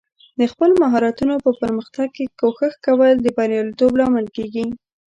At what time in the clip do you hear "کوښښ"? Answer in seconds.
2.39-2.73